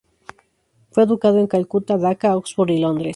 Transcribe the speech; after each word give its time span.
Fue 0.89 1.03
educado 1.03 1.37
en 1.37 1.45
Calcuta, 1.45 1.95
Daca, 1.95 2.35
Oxford 2.35 2.71
y 2.71 2.79
Londres. 2.79 3.09